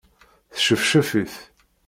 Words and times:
Sčefčef-it. 0.55 1.33